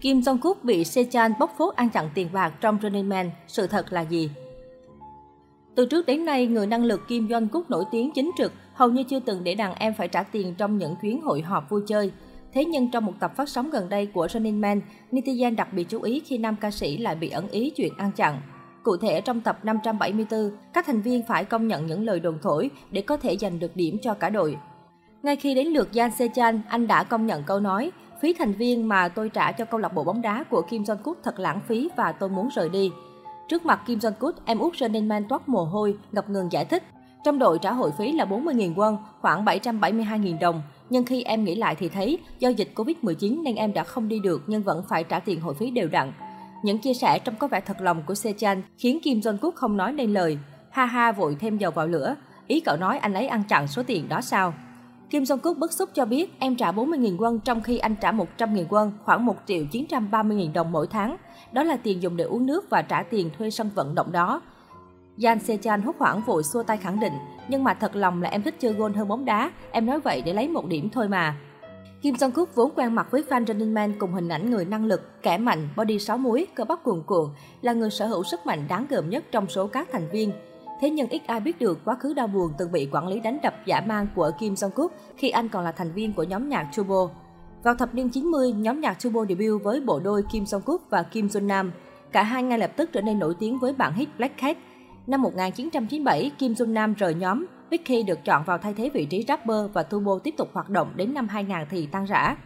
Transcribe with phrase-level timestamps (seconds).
[0.00, 3.92] Kim Jong-kook bị Sechan bóc phốt ăn chặn tiền bạc trong Running Man, sự thật
[3.92, 4.30] là gì?
[5.74, 9.02] Từ trước đến nay, người năng lực Kim Jong-kook nổi tiếng chính trực, hầu như
[9.02, 12.12] chưa từng để đàn em phải trả tiền trong những chuyến hội họp vui chơi.
[12.52, 14.80] Thế nhưng trong một tập phát sóng gần đây của Running Man,
[15.12, 18.12] netizen đặc biệt chú ý khi nam ca sĩ lại bị ẩn ý chuyện ăn
[18.12, 18.40] chặn.
[18.82, 22.70] Cụ thể trong tập 574, các thành viên phải công nhận những lời đồn thổi
[22.90, 24.56] để có thể giành được điểm cho cả đội.
[25.22, 27.90] Ngay khi đến lượt Jan Sechan, anh đã công nhận câu nói
[28.20, 31.14] Phí thành viên mà tôi trả cho câu lạc bộ bóng đá của Kim Jong-kook
[31.24, 32.90] thật lãng phí và tôi muốn rời đi.
[33.48, 36.82] Trước mặt Kim Jong-kook, em út Running Man toát mồ hôi, ngập ngừng giải thích.
[37.24, 40.62] Trong đội trả hội phí là 40.000 won, khoảng 772.000 đồng.
[40.90, 44.20] Nhưng khi em nghĩ lại thì thấy, do dịch Covid-19 nên em đã không đi
[44.20, 46.12] được nhưng vẫn phải trả tiền hội phí đều đặn.
[46.62, 49.92] Những chia sẻ trong có vẻ thật lòng của Sechan khiến Kim Jong-kook không nói
[49.92, 50.38] nên lời.
[50.70, 52.16] Ha ha vội thêm dầu vào lửa.
[52.46, 54.54] Ý cậu nói anh ấy ăn chặn số tiền đó sao?
[55.10, 58.68] Kim Jong-kook bức xúc cho biết em trả 40.000 won trong khi anh trả 100.000
[58.68, 61.16] won, khoảng 1 triệu 930.000 đồng mỗi tháng.
[61.52, 64.42] Đó là tiền dùng để uống nước và trả tiền thuê sân vận động đó.
[65.18, 67.12] Jan Sechan hốt hoảng vội xua tay khẳng định,
[67.48, 70.22] nhưng mà thật lòng là em thích chơi gôn hơn bóng đá, em nói vậy
[70.24, 71.36] để lấy một điểm thôi mà.
[72.02, 75.22] Kim Jong-kook vốn quen mặt với fan Running Man cùng hình ảnh người năng lực,
[75.22, 77.30] kẻ mạnh, body sáu múi, cơ bắp cuồn cuộn,
[77.62, 80.32] là người sở hữu sức mạnh đáng gờm nhất trong số các thành viên.
[80.80, 83.38] Thế nhưng ít ai biết được quá khứ đau buồn từng bị quản lý đánh
[83.42, 86.68] đập giả mang của Kim Jong-kook khi anh còn là thành viên của nhóm nhạc
[86.76, 87.08] Turbo.
[87.62, 91.26] Vào thập niên 90, nhóm nhạc Turbo debut với bộ đôi Kim Jong-kook và Kim
[91.26, 91.72] Jong Nam.
[92.12, 94.56] Cả hai ngay lập tức trở nên nổi tiếng với bản hit Black Cat.
[95.06, 99.24] Năm 1997, Kim Jong Nam rời nhóm, Vicky được chọn vào thay thế vị trí
[99.28, 102.36] rapper và Turbo tiếp tục hoạt động đến năm 2000 thì tan rã.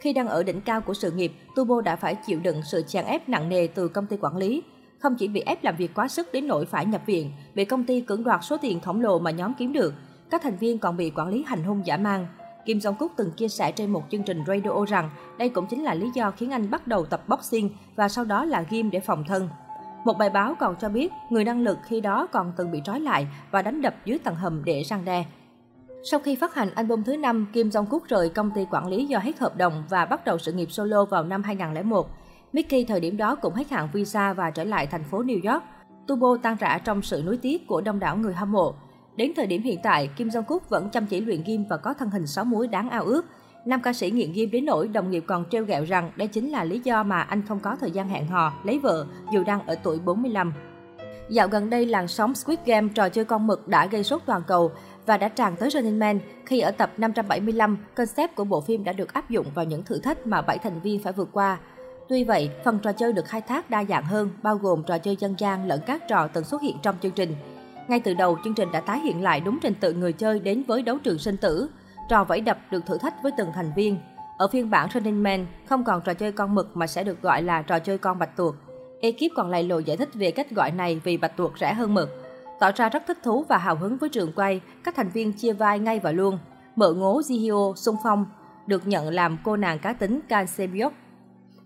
[0.00, 3.04] Khi đang ở đỉnh cao của sự nghiệp, Turbo đã phải chịu đựng sự chèn
[3.04, 4.62] ép nặng nề từ công ty quản lý,
[5.02, 7.84] không chỉ bị ép làm việc quá sức đến nỗi phải nhập viện, bị công
[7.84, 9.94] ty cưỡng đoạt số tiền khổng lồ mà nhóm kiếm được,
[10.30, 12.26] các thành viên còn bị quản lý hành hung giả mang.
[12.66, 15.82] Kim Jong Kook từng chia sẻ trên một chương trình radio rằng đây cũng chính
[15.82, 19.00] là lý do khiến anh bắt đầu tập boxing và sau đó là gym để
[19.00, 19.48] phòng thân.
[20.04, 23.00] Một bài báo còn cho biết người năng lực khi đó còn từng bị trói
[23.00, 25.24] lại và đánh đập dưới tầng hầm để răng đe.
[26.10, 29.06] Sau khi phát hành album thứ 5, Kim Jong Kook rời công ty quản lý
[29.06, 32.08] do hết hợp đồng và bắt đầu sự nghiệp solo vào năm 2001.
[32.52, 35.64] Mickey thời điểm đó cũng hết hạn visa và trở lại thành phố New York.
[36.06, 38.74] Turbo tan rã trong sự nuối tiếc của đông đảo người hâm mộ.
[39.16, 42.10] Đến thời điểm hiện tại, Kim Jong-kook vẫn chăm chỉ luyện game và có thân
[42.10, 43.26] hình sáu múi đáng ao ước.
[43.66, 46.50] Nam ca sĩ nghiện game đến nỗi đồng nghiệp còn treo gẹo rằng đây chính
[46.50, 49.66] là lý do mà anh không có thời gian hẹn hò, lấy vợ dù đang
[49.66, 50.52] ở tuổi 45.
[51.28, 54.42] Dạo gần đây, làn sóng Squid Game trò chơi con mực đã gây sốt toàn
[54.46, 54.72] cầu
[55.06, 58.92] và đã tràn tới Running Man khi ở tập 575, concept của bộ phim đã
[58.92, 61.58] được áp dụng vào những thử thách mà bảy thành viên phải vượt qua.
[62.12, 65.16] Tuy vậy, phần trò chơi được khai thác đa dạng hơn, bao gồm trò chơi
[65.16, 67.34] dân gian lẫn các trò từng xuất hiện trong chương trình.
[67.88, 70.62] Ngay từ đầu, chương trình đã tái hiện lại đúng trình tự người chơi đến
[70.66, 71.68] với đấu trường sinh tử.
[72.08, 73.98] Trò vẫy đập được thử thách với từng thành viên.
[74.38, 77.42] Ở phiên bản Running Man, không còn trò chơi con mực mà sẽ được gọi
[77.42, 78.54] là trò chơi con bạch tuộc.
[79.00, 81.94] Ekip còn lại lồi giải thích về cách gọi này vì bạch tuộc rẻ hơn
[81.94, 82.08] mực.
[82.60, 85.52] Tỏ ra rất thích thú và hào hứng với trường quay, các thành viên chia
[85.52, 86.38] vai ngay và luôn.
[86.76, 88.26] Mợ ngố Jihyo Sung phong,
[88.66, 90.92] được nhận làm cô nàng cá tính Kan Sebyok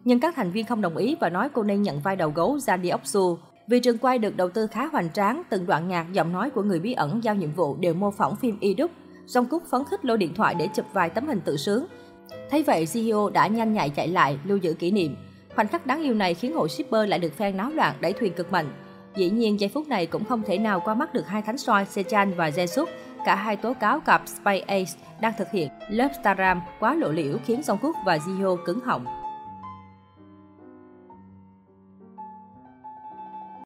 [0.07, 2.57] nhưng các thành viên không đồng ý và nói cô nên nhận vai đầu gấu
[2.57, 3.39] Jang Deoksu.
[3.67, 6.63] Vì trường quay được đầu tư khá hoành tráng, từng đoạn nhạc, giọng nói của
[6.63, 8.91] người bí ẩn giao nhiệm vụ đều mô phỏng phim y đúc.
[9.27, 11.87] Song Cúc phấn khích lôi điện thoại để chụp vài tấm hình tự sướng.
[12.51, 15.17] Thấy vậy, CEO đã nhanh nhạy chạy lại, lưu giữ kỷ niệm.
[15.55, 18.33] Khoảnh khắc đáng yêu này khiến hội shipper lại được fan náo loạn đẩy thuyền
[18.33, 18.67] cực mạnh.
[19.17, 21.85] Dĩ nhiên, giây phút này cũng không thể nào qua mắt được hai thánh soi
[21.85, 22.87] Sechan và Jesus.
[23.25, 27.39] Cả hai tố cáo cặp Spy Ace đang thực hiện lớp Staram quá lộ liễu
[27.47, 29.26] khiến Song Cúc và Jihyo cứng họng.